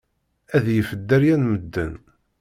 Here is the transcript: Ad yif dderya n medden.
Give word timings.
Ad 0.55 0.65
yif 0.75 0.89
dderya 1.01 1.35
n 1.37 1.43
medden. 1.51 1.93